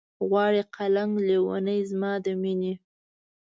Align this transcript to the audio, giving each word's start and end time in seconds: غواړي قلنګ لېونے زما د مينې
غواړي 0.27 0.61
قلنګ 0.75 1.13
لېونے 1.27 1.75
زما 1.89 2.13
د 2.25 2.27
مينې 2.41 2.73